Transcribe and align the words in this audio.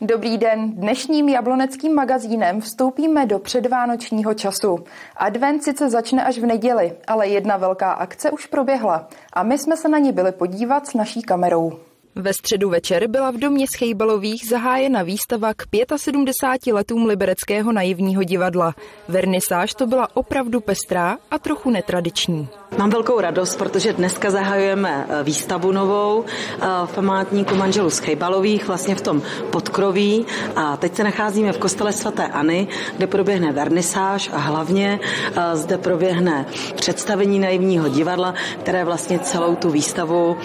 Dobrý 0.00 0.38
den. 0.38 0.72
Dnešním 0.72 1.28
jabloneckým 1.28 1.94
magazínem 1.94 2.60
vstoupíme 2.60 3.26
do 3.26 3.38
předvánočního 3.38 4.34
času. 4.34 4.78
Advent 5.16 5.64
sice 5.64 5.90
začne 5.90 6.24
až 6.24 6.38
v 6.38 6.46
neděli, 6.46 6.92
ale 7.06 7.28
jedna 7.28 7.56
velká 7.56 7.92
akce 7.92 8.30
už 8.30 8.46
proběhla 8.46 9.08
a 9.32 9.42
my 9.42 9.58
jsme 9.58 9.76
se 9.76 9.88
na 9.88 9.98
ní 9.98 10.12
byli 10.12 10.32
podívat 10.32 10.86
s 10.86 10.94
naší 10.94 11.22
kamerou. 11.22 11.87
Ve 12.20 12.32
středu 12.34 12.68
večer 12.68 13.06
byla 13.06 13.30
v 13.30 13.36
domě 13.36 13.66
Schejbalových 13.74 14.48
zahájena 14.48 15.02
výstava 15.02 15.54
k 15.54 15.64
75 15.96 16.72
letům 16.72 17.06
libereckého 17.06 17.72
naivního 17.72 18.22
divadla. 18.22 18.74
Vernisáž 19.08 19.74
to 19.74 19.86
byla 19.86 20.08
opravdu 20.14 20.60
pestrá 20.60 21.16
a 21.30 21.38
trochu 21.38 21.70
netradiční. 21.70 22.48
Mám 22.78 22.90
velkou 22.90 23.20
radost, 23.20 23.56
protože 23.56 23.92
dneska 23.92 24.30
zahajujeme 24.30 25.06
eh, 25.08 25.22
výstavu 25.22 25.72
novou 25.72 26.24
eh, 26.24 26.66
v 26.86 26.94
památníku 26.94 27.54
manželů 27.54 27.90
Schejbalových, 27.90 28.66
vlastně 28.66 28.94
v 28.94 29.00
tom 29.00 29.22
podkroví. 29.50 30.26
A 30.56 30.76
teď 30.76 30.94
se 30.94 31.04
nacházíme 31.04 31.52
v 31.52 31.58
kostele 31.58 31.92
svatéAny, 31.92 32.68
kde 32.96 33.06
proběhne 33.06 33.52
vernisáž 33.52 34.30
a 34.32 34.38
hlavně 34.38 35.00
eh, 35.02 35.56
zde 35.56 35.78
proběhne 35.78 36.46
představení 36.74 37.38
naivního 37.38 37.88
divadla, 37.88 38.34
které 38.60 38.84
vlastně 38.84 39.18
celou 39.18 39.56
tu 39.56 39.70
výstavu 39.70 40.36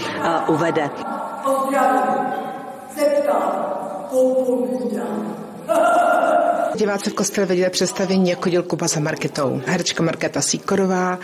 uvede 0.47 0.89
pozdravím, 1.43 2.33
zeptat, 2.95 4.07
popovídám. 4.09 5.35
Diváci 6.75 7.09
v 7.09 7.13
kostele 7.13 7.47
viděli 7.47 7.69
představení 7.69 8.29
jako 8.29 8.49
děl 8.49 8.63
Kuba 8.63 8.87
za 8.87 8.99
Marketou. 8.99 9.61
Herečka 9.65 10.03
Markéta 10.03 10.41
Sýkorová, 10.41 11.19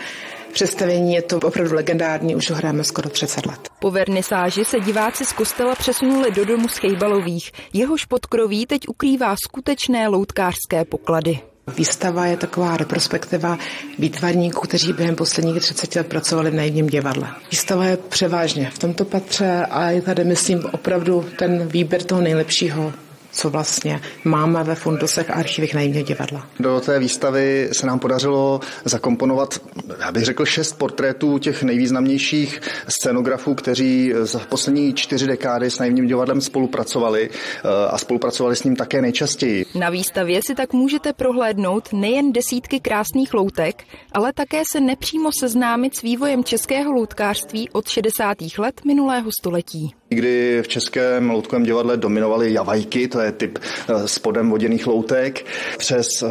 Představení 0.52 1.14
je 1.14 1.22
to 1.22 1.36
opravdu 1.36 1.74
legendární, 1.74 2.36
už 2.36 2.50
ho 2.50 2.56
hrajeme 2.56 2.84
skoro 2.84 3.10
30 3.10 3.46
let. 3.46 3.68
Po 3.78 3.90
vernisáži 3.90 4.64
se 4.64 4.80
diváci 4.80 5.24
z 5.24 5.32
kostela 5.32 5.74
přesunuli 5.74 6.30
do 6.30 6.44
domu 6.44 6.68
Schejbalových. 6.68 7.52
Jehož 7.72 8.04
podkroví 8.04 8.66
teď 8.66 8.88
ukrývá 8.88 9.36
skutečné 9.36 10.08
loutkářské 10.08 10.84
poklady. 10.84 11.49
Výstava 11.76 12.26
je 12.26 12.36
taková 12.36 12.76
retrospektiva 12.76 13.58
výtvarníků, 13.98 14.60
kteří 14.60 14.92
během 14.92 15.16
posledních 15.16 15.62
30 15.62 15.96
let 15.96 16.06
pracovali 16.06 16.50
v 16.50 16.54
naivním 16.54 16.86
divadle. 16.86 17.28
Výstava 17.50 17.84
je 17.84 17.96
převážně 17.96 18.70
v 18.74 18.78
tomto 18.78 19.04
patře 19.04 19.66
a 19.70 19.90
je 19.90 20.02
tady, 20.02 20.24
myslím, 20.24 20.62
opravdu 20.72 21.26
ten 21.38 21.66
výběr 21.68 22.02
toho 22.02 22.20
nejlepšího 22.20 22.92
co 23.32 23.50
vlastně 23.50 24.00
máme 24.24 24.64
ve 24.64 24.74
fundusech 24.74 25.30
a 25.30 25.34
archivech 25.34 25.74
Naivního 25.74 26.04
divadla. 26.04 26.46
Do 26.60 26.80
té 26.80 26.98
výstavy 26.98 27.68
se 27.72 27.86
nám 27.86 27.98
podařilo 27.98 28.60
zakomponovat, 28.84 29.60
já 30.00 30.12
bych 30.12 30.24
řekl, 30.24 30.44
šest 30.44 30.72
portrétů 30.72 31.38
těch 31.38 31.62
nejvýznamnějších 31.62 32.60
scenografů, 32.88 33.54
kteří 33.54 34.12
za 34.22 34.38
poslední 34.38 34.94
čtyři 34.94 35.26
dekády 35.26 35.70
s 35.70 35.78
Naivním 35.78 36.06
divadlem 36.06 36.40
spolupracovali 36.40 37.30
eh, 37.30 37.68
a 37.90 37.98
spolupracovali 37.98 38.56
s 38.56 38.64
ním 38.64 38.76
také 38.76 39.02
nejčastěji. 39.02 39.66
Na 39.74 39.90
výstavě 39.90 40.40
si 40.46 40.54
tak 40.54 40.72
můžete 40.72 41.12
prohlédnout 41.12 41.92
nejen 41.92 42.32
desítky 42.32 42.80
krásných 42.80 43.34
loutek, 43.34 43.84
ale 44.12 44.32
také 44.32 44.62
se 44.72 44.80
nepřímo 44.80 45.30
seznámit 45.40 45.96
s 45.96 46.02
vývojem 46.02 46.44
českého 46.44 46.92
loutkářství 46.92 47.70
od 47.70 47.88
60. 47.88 48.36
let 48.58 48.80
minulého 48.84 49.30
století. 49.40 49.99
Kdy 50.12 50.62
v 50.62 50.68
českém 50.68 51.30
loutkovém 51.30 51.62
divadle 51.62 51.96
dominovaly 51.96 52.52
javajky, 52.52 53.08
to 53.08 53.20
je 53.20 53.32
typ 53.32 53.58
eh, 53.58 54.08
spodem 54.08 54.50
voděných 54.50 54.86
loutek, 54.86 55.46
přes 55.78 56.06
eh, 56.22 56.26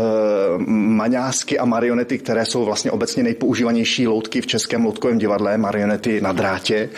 maňásky 0.67 1.59
a 1.59 1.65
marionety, 1.65 2.17
které 2.17 2.45
jsou 2.45 2.65
vlastně 2.65 2.91
obecně 2.91 3.23
nejpoužívanější 3.23 4.07
loutky 4.07 4.41
v 4.41 4.47
českém 4.47 4.85
loutkovém 4.85 5.17
divadle, 5.17 5.57
marionety 5.57 6.21
na 6.21 6.31
drátě, 6.31 6.89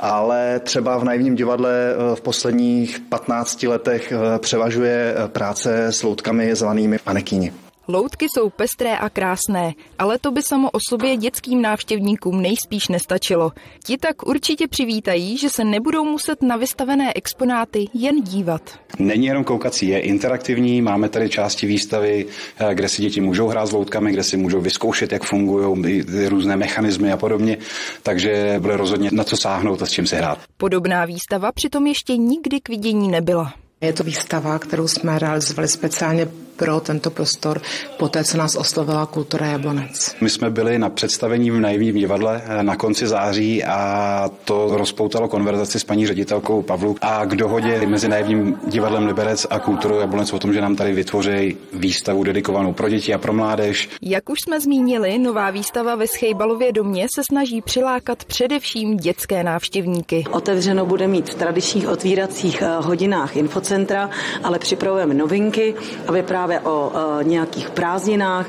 ale 0.00 0.60
třeba 0.60 0.98
v 0.98 1.04
naivním 1.04 1.34
divadle 1.34 1.72
eh, 1.72 2.16
v 2.16 2.20
posledních 2.20 3.00
15 3.00 3.62
letech 3.62 4.12
převažuje 4.38 5.14
práce 5.32 5.86
s 5.86 6.02
loutkami 6.02 6.54
zvanými 6.54 6.98
manekýni. 7.06 7.65
Loutky 7.88 8.26
jsou 8.28 8.50
pestré 8.50 8.96
a 8.96 9.10
krásné, 9.10 9.72
ale 9.98 10.18
to 10.18 10.30
by 10.30 10.42
samo 10.42 10.70
o 10.70 10.78
sobě 10.88 11.16
dětským 11.16 11.62
návštěvníkům 11.62 12.42
nejspíš 12.42 12.88
nestačilo. 12.88 13.52
Ti 13.84 13.98
tak 13.98 14.26
určitě 14.26 14.68
přivítají, 14.68 15.38
že 15.38 15.50
se 15.50 15.64
nebudou 15.64 16.04
muset 16.04 16.42
na 16.42 16.56
vystavené 16.56 17.12
exponáty 17.14 17.84
jen 17.94 18.22
dívat. 18.22 18.80
Není 18.98 19.26
jenom 19.26 19.44
koukací, 19.44 19.88
je 19.88 19.98
interaktivní. 19.98 20.82
Máme 20.82 21.08
tady 21.08 21.28
části 21.28 21.66
výstavy, 21.66 22.26
eh, 22.58 22.74
kde 22.74 22.88
si 22.88 23.02
děti 23.02 23.20
můžou 23.20 23.48
hrát 23.48 23.66
s 23.66 23.72
loutkami, 23.72 24.12
kde 24.12 24.22
si 24.22 24.36
můžou 24.36 24.60
vyzkoušet, 24.60 25.12
jak 25.12 25.24
fungují 25.24 26.04
různé 26.28 26.56
mechanismy 26.56 27.12
a 27.12 27.16
podobně. 27.16 27.58
Takže 28.02 28.56
bude 28.58 28.76
rozhodně 28.76 29.10
na 29.12 29.24
co 29.24 29.36
sáhnout 29.36 29.82
a 29.82 29.86
s 29.86 29.90
čím 29.90 30.06
se 30.06 30.16
hrát. 30.16 30.38
Podobná 30.56 31.04
výstava 31.04 31.52
přitom 31.52 31.86
ještě 31.86 32.16
nikdy 32.16 32.60
k 32.60 32.68
vidění 32.68 33.08
nebyla. 33.08 33.54
Je 33.80 33.92
to 33.92 34.04
výstava, 34.04 34.58
kterou 34.58 34.88
jsme 34.88 35.18
realizovali 35.18 35.68
speciálně 35.68 36.28
pro 36.56 36.80
tento 36.80 37.10
prostor, 37.10 37.60
poté 37.98 38.24
co 38.24 38.36
nás 38.36 38.56
oslovila 38.56 39.06
kultura 39.06 39.46
Jablonec. 39.46 40.16
My 40.20 40.30
jsme 40.30 40.50
byli 40.50 40.78
na 40.78 40.90
představení 40.90 41.50
v 41.50 41.60
naivním 41.60 41.96
divadle 41.96 42.42
eh, 42.44 42.62
na 42.62 42.76
konci 42.76 43.06
září 43.06 43.64
a 43.64 44.30
to 44.44 44.76
rozpoutalo 44.76 45.28
konverzaci 45.28 45.80
s 45.80 45.84
paní 45.84 46.06
ředitelkou 46.06 46.62
Pavlu 46.62 46.96
a 47.00 47.24
k 47.24 47.34
dohodě 47.34 47.86
mezi 47.86 48.08
naivním 48.08 48.58
divadlem 48.66 49.06
Liberec 49.06 49.46
a 49.50 49.58
kulturou 49.58 49.98
Jablonec 49.98 50.32
o 50.32 50.38
tom, 50.38 50.52
že 50.52 50.60
nám 50.60 50.76
tady 50.76 50.92
vytvoří 50.92 51.56
výstavu 51.72 52.24
dedikovanou 52.24 52.72
pro 52.72 52.88
děti 52.88 53.14
a 53.14 53.18
pro 53.18 53.32
mládež. 53.32 53.88
Jak 54.02 54.30
už 54.30 54.40
jsme 54.40 54.60
zmínili, 54.60 55.18
nová 55.18 55.50
výstava 55.50 55.94
ve 55.94 56.06
Schejbalově 56.06 56.72
domě 56.72 57.06
se 57.14 57.22
snaží 57.30 57.62
přilákat 57.62 58.24
především 58.24 58.96
dětské 58.96 59.44
návštěvníky. 59.44 60.24
Otevřeno 60.30 60.86
bude 60.86 61.08
mít 61.08 61.30
v 61.30 61.34
tradičních 61.34 61.88
otvíracích 61.88 62.62
eh, 62.62 62.76
hodinách 62.80 63.36
infocentra, 63.36 64.10
ale 64.42 64.58
připravujeme 64.58 65.14
novinky, 65.14 65.74
aby 66.08 66.22
právě 66.22 66.45
právě 66.46 66.60
o 66.60 66.92
e, 67.20 67.24
nějakých 67.24 67.70
prázdninách, 67.70 68.46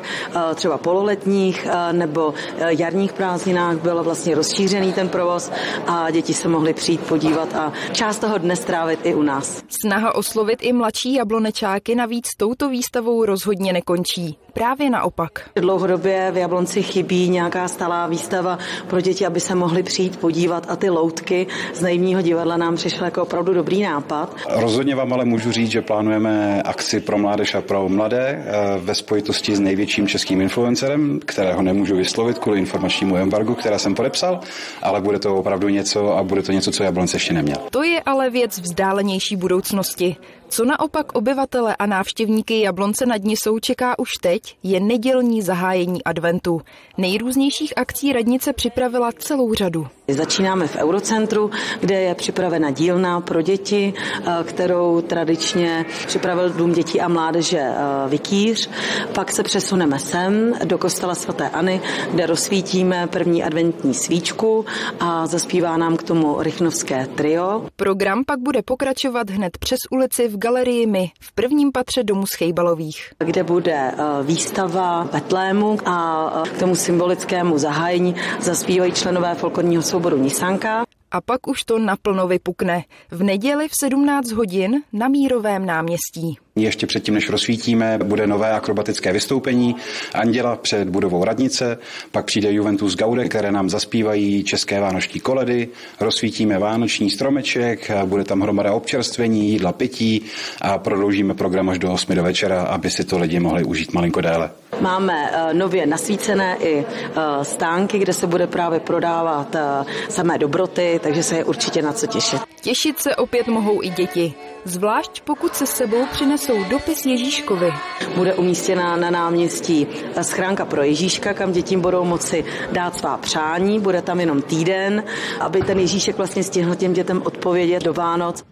e, 0.52 0.56
třeba 0.56 0.78
pololetních 0.78 1.66
e, 1.66 1.94
nebo 1.94 2.34
jarních 2.68 3.14
prázdninách 3.14 3.78
byl 3.78 4.04
vlastně 4.04 4.36
rozšířený 4.36 4.94
ten 4.94 5.10
provoz 5.10 5.52
a 5.88 6.12
děti 6.12 6.34
se 6.34 6.48
mohly 6.48 6.74
přijít 6.74 7.02
podívat 7.02 7.56
a 7.56 7.74
část 7.92 8.20
toho 8.20 8.38
dne 8.38 8.56
strávit 8.56 9.00
i 9.04 9.16
u 9.16 9.22
nás. 9.22 9.64
Snaha 9.82 10.16
oslovit 10.16 10.60
i 10.62 10.74
mladší 10.74 11.14
jablonečáky 11.14 11.96
navíc 11.96 12.28
touto 12.38 12.70
výstavou 12.70 13.26
rozhodně 13.26 13.74
nekončí. 13.74 14.38
Právě 14.58 14.90
naopak. 14.90 15.50
Dlouhodobě 15.56 16.32
v 16.32 16.38
Jablonci 16.38 16.84
chybí 16.84 17.30
nějaká 17.30 17.68
stálá 17.68 18.08
výstava 18.08 18.60
pro 18.88 19.02
děti, 19.02 19.26
aby 19.26 19.40
se 19.40 19.56
mohli 19.56 19.84
přijít 19.84 20.18
podívat 20.20 20.66
a 20.70 20.76
ty 20.76 20.90
loutky 20.90 21.48
z 21.74 21.82
naivního 21.82 22.22
divadla 22.22 22.58
nám 22.58 22.76
přišly 22.76 23.06
jako 23.06 23.22
opravdu 23.22 23.54
dobrý 23.54 23.82
nápad. 23.82 24.36
Rozhodně 24.50 24.96
vám 24.96 25.14
ale 25.14 25.26
můžu 25.26 25.52
říct, 25.52 25.72
že 25.72 25.82
plánujeme 25.82 26.62
akci 26.62 27.00
pro 27.00 27.18
mládež 27.18 27.56
a 27.56 27.62
pro 27.62 27.90
mladé 27.90 28.46
eh, 28.46 28.54
ve 28.80 28.96
spojitosti 28.96 29.56
s 29.56 29.60
největším 29.60 30.08
českým 30.08 30.42
influencerem, 30.42 31.20
kterého 31.26 31.62
nemůžu 31.62 31.96
vyslovit 31.96 32.38
kvůli 32.38 32.60
informačnímu 32.60 33.18
embargu, 33.18 33.56
které 33.56 33.80
jsem 33.80 33.96
podepsal, 33.96 34.40
ale 34.82 35.02
bude 35.02 35.20
to 35.20 35.36
opravdu 35.36 35.70
něco 35.70 36.18
a 36.18 36.24
bude 36.24 36.44
to 36.44 36.52
něco, 36.52 36.72
co 36.72 36.84
Jablonec 36.84 37.14
ještě 37.14 37.34
neměl. 37.34 37.58
To 37.72 37.84
je 37.84 38.02
ale 38.06 38.30
věc 38.30 38.60
vzdálenější 38.60 39.36
budoucnosti. 39.36 40.16
Co 40.50 40.66
naopak 40.66 41.16
obyvatele 41.16 41.76
a 41.76 41.86
návštěvníky 41.86 42.60
Jablonce 42.60 43.06
nad 43.06 43.24
Nisou 43.24 43.60
čeká 43.60 44.00
už 44.00 44.10
teď, 44.22 44.58
je 44.64 44.80
nedělní 44.80 45.42
zahájení 45.42 46.04
adventu. 46.04 46.62
Nejrůznějších 46.98 47.78
akcí 47.78 48.14
radnice 48.14 48.54
připravila 48.54 49.12
celou 49.12 49.54
řadu. 49.54 49.88
Začínáme 50.12 50.68
v 50.68 50.76
Eurocentru, 50.76 51.52
kde 51.80 52.02
je 52.02 52.16
připravena 52.16 52.72
dílna 52.72 53.22
pro 53.22 53.42
děti, 53.42 53.94
eh, 53.94 54.44
kterou 54.44 55.02
tradičně 55.02 55.86
připravil 56.08 56.50
Dům 56.50 56.74
dětí 56.74 57.02
a 57.02 57.08
mládeže 57.08 57.60
eh, 57.60 57.74
Vikíř. 58.10 58.70
Pak 59.14 59.32
se 59.32 59.44
přesuneme 59.44 60.00
sem 60.00 60.54
do 60.64 60.78
kostela 60.78 61.16
svatéAny, 61.16 61.82
kde 62.12 62.26
rozsvítíme 62.26 63.08
první 63.08 63.44
adventní 63.44 63.94
svíčku 63.94 64.66
a 65.00 65.28
zaspívá 65.28 65.78
nám 65.78 65.98
k 65.98 66.04
tomu 66.04 66.42
rychnovské 66.42 67.08
trio. 67.16 67.66
Program 67.76 68.24
pak 68.28 68.40
bude 68.40 68.62
pokračovat 68.62 69.30
hned 69.30 69.58
přes 69.58 69.80
ulici 69.92 70.28
v 70.28 70.38
galerii 70.38 70.86
My 70.88 71.12
v 71.22 71.32
prvním 71.32 71.72
patře 71.72 72.04
domu 72.04 72.26
Schejbalových. 72.26 73.12
Kde 73.20 73.44
bude 73.44 73.72
eh, 73.74 73.94
výstava 74.24 75.10
Betlému 75.12 75.78
a 75.86 76.44
k 76.56 76.60
tomu 76.60 76.76
symbolickému 76.76 77.58
zahájení 77.58 78.16
zaspívají 78.40 78.92
členové 78.92 79.36
folklorního 79.36 79.84
souboru 79.98 80.18
Nisanka. 80.18 80.86
A 81.12 81.22
pak 81.22 81.48
už 81.48 81.64
to 81.64 81.80
naplno 81.80 82.28
vypukne. 82.28 82.84
V 83.12 83.24
neděli 83.24 83.68
v 83.68 83.74
17 83.84 84.32
hodin 84.32 84.84
na 84.94 85.08
Mírovém 85.08 85.66
náměstí. 85.66 86.38
Ještě 86.64 86.88
předtím, 86.88 87.14
než 87.14 87.30
rozsvítíme, 87.30 88.00
bude 88.04 88.28
nové 88.28 88.52
akrobatické 88.52 89.14
vystoupení 89.14 89.76
Anděla 90.14 90.56
před 90.56 90.90
budovou 90.90 91.24
radnice, 91.24 91.78
pak 92.12 92.26
přijde 92.26 92.54
Juventus 92.54 92.96
Gaude, 92.96 93.28
které 93.28 93.52
nám 93.52 93.70
zaspívají 93.70 94.44
české 94.44 94.80
vánoční 94.80 95.20
koledy, 95.20 95.68
rozsvítíme 96.00 96.60
vánoční 96.60 97.10
stromeček, 97.10 97.92
bude 98.06 98.24
tam 98.24 98.42
hromada 98.42 98.74
občerstvení, 98.74 99.50
jídla, 99.50 99.72
pití 99.72 100.22
a 100.62 100.78
prodloužíme 100.78 101.34
program 101.34 101.70
až 101.70 101.80
do 101.80 101.94
8 101.94 102.16
do 102.16 102.24
večera, 102.24 102.62
aby 102.62 102.90
si 102.90 103.04
to 103.04 103.18
lidi 103.18 103.40
mohli 103.40 103.64
užít 103.64 103.94
malinko 103.94 104.22
déle. 104.22 104.50
Máme 104.82 105.32
eh, 105.32 105.54
nově 105.54 105.86
nasvícené 105.86 106.58
i 106.60 106.86
eh, 106.86 107.46
stánky, 107.46 108.00
kde 108.00 108.14
se 108.14 108.28
bude 108.28 108.48
právě 108.48 108.80
prodávat 108.80 109.56
eh, 109.56 109.86
samé 110.10 110.38
dobroty, 110.38 111.00
takže 111.04 111.24
se 111.24 111.36
je 111.38 111.44
určitě 111.44 111.82
na 111.82 111.94
co 111.94 112.08
těšit. 112.08 112.42
Těšit 112.62 113.00
se 113.00 113.16
opět 113.16 113.48
mohou 113.48 113.84
i 113.84 113.90
děti. 113.90 114.34
Zvlášť 114.68 115.22
pokud 115.22 115.56
se 115.56 115.66
sebou 115.66 116.06
přinesou 116.12 116.64
dopis 116.64 117.06
Ježíškovi. 117.06 117.74
Bude 118.16 118.34
umístěna 118.34 118.96
na 118.96 119.10
náměstí 119.10 119.88
schránka 120.22 120.66
pro 120.66 120.84
Ježíška, 120.84 121.34
kam 121.34 121.52
dětím 121.52 121.82
budou 121.82 122.06
moci 122.06 122.46
dát 122.72 122.96
svá 122.96 123.18
přání, 123.18 123.80
bude 123.80 124.02
tam 124.02 124.20
jenom 124.20 124.42
týden, 124.42 125.04
aby 125.40 125.62
ten 125.62 125.80
Ježíšek 125.80 126.18
vlastně 126.18 126.44
stihl 126.44 126.76
těm 126.76 126.94
dětem 126.94 127.22
odpovědět 127.26 127.84
do 127.84 127.94
Vánoc. 127.94 128.44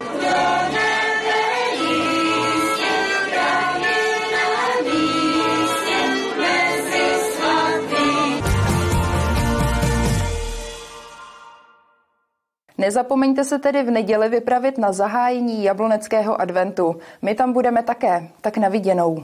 Nezapomeňte 12.86 13.44
se 13.44 13.60
tedy 13.60 13.84
v 13.84 13.92
neděli 13.92 14.30
vypravit 14.30 14.78
na 14.78 14.92
zahájení 14.92 15.64
jabloneckého 15.64 16.42
adventu. 16.42 16.96
My 17.22 17.36
tam 17.36 17.54
budeme 17.54 17.84
také, 17.84 18.28
tak 18.42 18.58
na 18.58 18.70
viděnou. 18.70 19.24